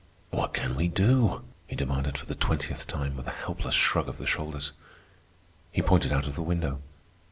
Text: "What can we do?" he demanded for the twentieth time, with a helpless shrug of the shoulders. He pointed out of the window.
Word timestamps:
"What 0.31 0.55
can 0.55 0.73
we 0.73 0.87
do?" 0.87 1.43
he 1.67 1.75
demanded 1.75 2.17
for 2.17 2.25
the 2.25 2.33
twentieth 2.33 2.87
time, 2.87 3.15
with 3.15 3.27
a 3.27 3.43
helpless 3.45 3.75
shrug 3.75 4.09
of 4.09 4.17
the 4.17 4.25
shoulders. 4.25 4.71
He 5.71 5.83
pointed 5.83 6.11
out 6.11 6.25
of 6.25 6.33
the 6.33 6.41
window. 6.41 6.81